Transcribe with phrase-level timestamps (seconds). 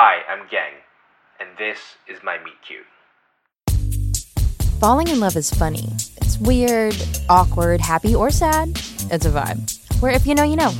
[0.00, 0.78] Hi, I'm Geng,
[1.40, 2.86] and this is my meet cute.
[4.78, 5.88] Falling in love is funny.
[6.18, 6.94] It's weird,
[7.28, 8.68] awkward, happy, or sad.
[9.10, 10.00] It's a vibe.
[10.00, 10.72] Where if you know, you know.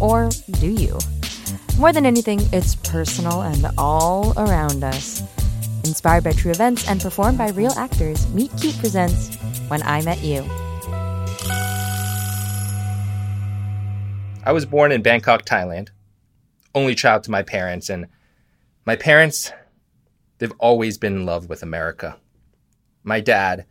[0.00, 0.98] Or do you?
[1.78, 5.22] More than anything, it's personal and all around us.
[5.84, 9.36] Inspired by true events and performed by real actors, Meet Cute presents
[9.68, 10.42] When I Met You.
[14.44, 15.90] I was born in Bangkok, Thailand,
[16.74, 18.08] only child to my parents, and
[18.86, 19.50] my parents,
[20.38, 22.16] they've always been in love with America.
[23.02, 23.64] My dad,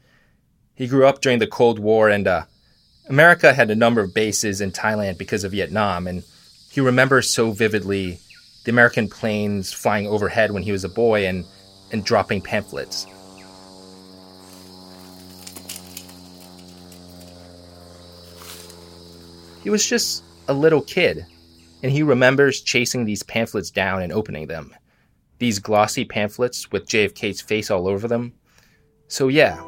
[0.73, 2.45] he grew up during the Cold War, and uh,
[3.07, 6.23] America had a number of bases in Thailand because of Vietnam, and
[6.71, 8.19] he remembers so vividly
[8.65, 11.45] the American planes flying overhead when he was a boy and,
[11.91, 13.05] and dropping pamphlets.
[19.63, 21.25] He was just a little kid,
[21.83, 24.73] and he remembers chasing these pamphlets down and opening them.
[25.39, 28.33] These glossy pamphlets with JFK's face all over them.
[29.07, 29.63] So, yeah,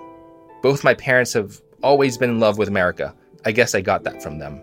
[0.61, 3.13] both my parents have always been in love with America.
[3.45, 4.61] I guess I got that from them.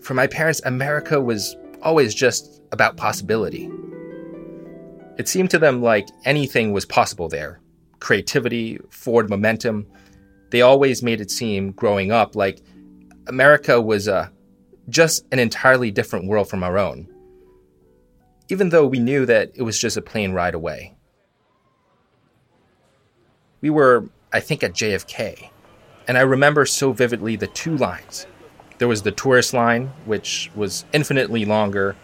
[0.00, 3.70] For my parents, America was always just about possibility.
[5.18, 7.60] It seemed to them like anything was possible there
[8.00, 9.84] creativity, forward momentum.
[10.50, 12.62] They always made it seem, growing up, like
[13.26, 14.30] America was a
[14.88, 17.08] just an entirely different world from our own,
[18.48, 20.94] even though we knew that it was just a plane ride away.
[23.60, 25.50] We were, I think, at JFK,
[26.06, 28.26] and I remember so vividly the two lines.
[28.78, 31.96] There was the tourist line, which was infinitely longer,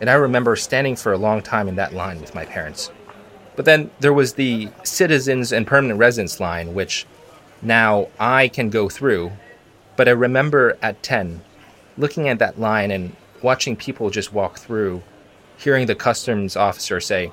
[0.00, 2.90] and I remember standing for a long time in that line with my parents.
[3.56, 7.06] But then there was the citizens and permanent residents line, which
[7.62, 9.30] now I can go through,
[9.96, 11.40] but I remember at 10
[11.96, 15.02] looking at that line and watching people just walk through,
[15.56, 17.32] hearing the customs officer say,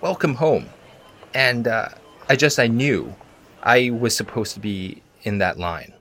[0.00, 0.66] Welcome home.
[1.34, 1.88] And uh,
[2.28, 3.14] I just, I knew
[3.62, 5.92] I was supposed to be in that line.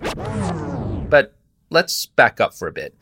[1.09, 1.33] But
[1.69, 2.95] let's back up for a bit.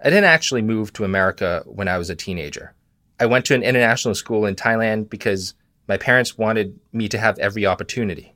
[0.00, 2.74] I didn't actually move to America when I was a teenager.
[3.18, 5.54] I went to an international school in Thailand because
[5.88, 8.34] my parents wanted me to have every opportunity.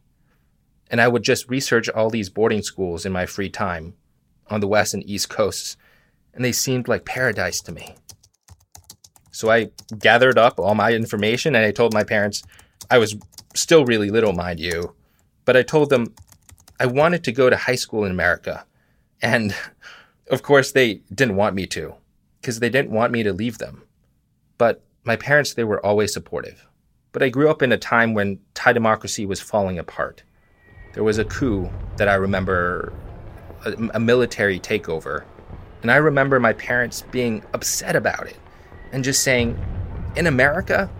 [0.90, 3.94] And I would just research all these boarding schools in my free time
[4.48, 5.76] on the west and east coasts
[6.34, 7.94] and they seemed like paradise to me.
[9.40, 12.42] So I gathered up all my information and I told my parents
[12.90, 13.16] I was
[13.54, 14.94] still really little, mind you,
[15.46, 16.14] but I told them
[16.78, 18.66] I wanted to go to high school in America.
[19.22, 19.54] And
[20.30, 21.94] of course, they didn't want me to
[22.38, 23.82] because they didn't want me to leave them.
[24.58, 26.66] But my parents, they were always supportive.
[27.12, 30.22] But I grew up in a time when Thai democracy was falling apart.
[30.92, 32.92] There was a coup that I remember,
[33.64, 35.24] a, a military takeover
[35.80, 38.36] and I remember my parents being upset about it
[38.92, 39.58] and just saying,
[40.16, 40.90] in America,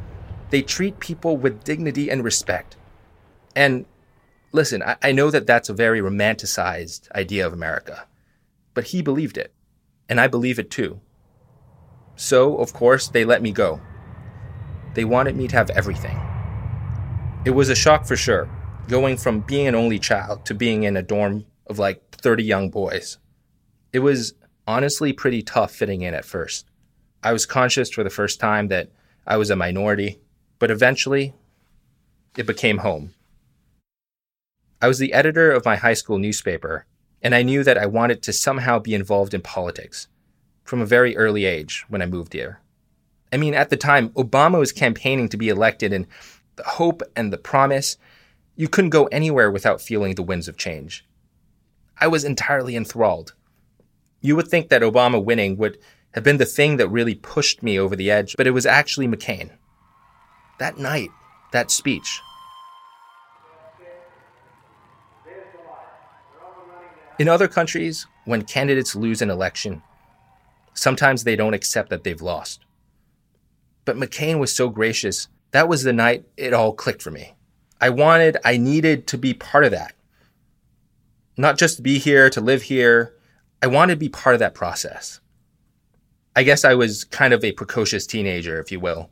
[0.51, 2.77] they treat people with dignity and respect.
[3.57, 3.87] And
[4.53, 8.07] listen, I, I, know that that's a very romanticized idea of America,
[8.75, 9.53] but he believed it.
[10.09, 11.01] And I believe it too.
[12.17, 13.81] So, of course, they let me go.
[14.95, 16.21] They wanted me to have everything.
[17.45, 18.49] It was a shock for sure,
[18.89, 22.71] going from being an only child to being in a dorm of like 30 young
[22.71, 23.19] boys.
[23.93, 24.35] It was
[24.67, 26.70] honestly pretty tough fitting in at first.
[27.23, 28.91] I was conscious for the first time that
[29.27, 30.21] I was a minority,
[30.59, 31.35] but eventually
[32.37, 33.15] it became home.
[34.81, 36.87] I was the editor of my high school newspaper,
[37.23, 40.09] and I knew that I wanted to somehow be involved in politics
[40.65, 42.61] from a very early age when I moved here.
[43.33, 46.07] I mean, at the time, Obama was campaigning to be elected, and
[46.57, 47.99] the hope and the promise,
[48.57, 51.05] you couldn't go anywhere without feeling the winds of change.
[51.99, 53.35] I was entirely enthralled.
[54.23, 55.79] You would think that Obama winning would
[56.13, 59.07] have been the thing that really pushed me over the edge, but it was actually
[59.07, 59.51] McCain.
[60.59, 61.11] That night,
[61.53, 62.21] that speech.
[67.19, 69.83] In other countries, when candidates lose an election,
[70.75, 72.65] sometimes they don't accept that they've lost.
[73.85, 75.29] But McCain was so gracious.
[75.51, 77.35] That was the night it all clicked for me.
[77.81, 79.95] I wanted, I needed to be part of that.
[81.37, 83.15] Not just to be here, to live here,
[83.63, 85.21] I wanted to be part of that process.
[86.41, 89.11] I guess I was kind of a precocious teenager, if you will,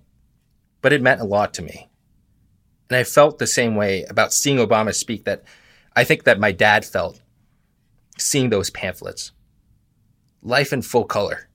[0.81, 1.91] but it meant a lot to me.
[2.89, 5.45] And I felt the same way about seeing Obama speak that
[5.95, 7.21] I think that my dad felt
[8.17, 9.33] seeing those pamphlets.
[10.41, 11.51] Life in full color.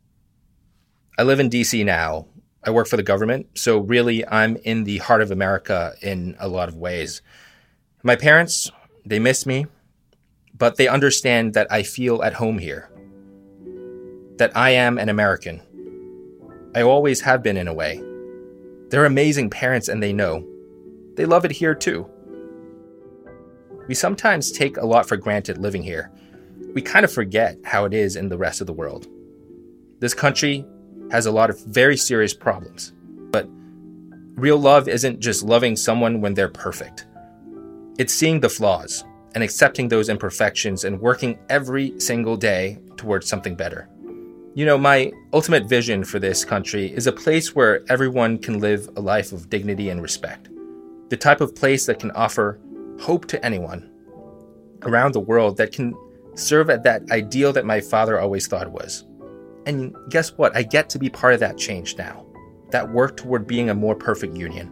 [1.17, 2.27] I live in DC now.
[2.63, 6.47] I work for the government, so really I'm in the heart of America in a
[6.47, 7.23] lot of ways.
[8.03, 8.69] My parents,
[9.07, 9.65] they miss me
[10.55, 12.89] but they understand that I feel at home here.
[14.43, 15.61] That I am an American.
[16.75, 18.03] I always have been in a way.
[18.89, 20.45] They're amazing parents and they know.
[21.15, 22.05] They love it here too.
[23.87, 26.11] We sometimes take a lot for granted living here.
[26.73, 29.07] We kind of forget how it is in the rest of the world.
[29.99, 30.65] This country
[31.09, 32.91] has a lot of very serious problems,
[33.31, 33.47] but
[34.35, 37.07] real love isn't just loving someone when they're perfect.
[37.97, 39.05] It's seeing the flaws
[39.35, 43.87] and accepting those imperfections and working every single day towards something better.
[44.55, 48.87] You know, my ultimate vision for this country is a place where everyone can live
[48.95, 50.47] a life of dignity and respect.
[51.09, 52.59] The type of place that can offer
[53.01, 53.89] hope to anyone
[54.83, 55.95] around the world that can
[56.35, 59.05] serve at that ideal that my father always thought was.
[59.65, 60.55] And guess what?
[60.55, 62.23] I get to be part of that change now.
[62.69, 64.71] That work toward being a more perfect union.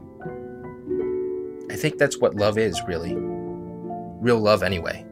[1.72, 3.16] I think that's what love is, really.
[3.16, 5.04] Real love, anyway.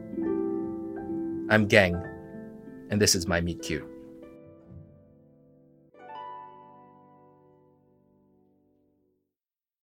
[1.48, 2.00] I'm Geng,
[2.90, 3.89] and this is my Meet Cute.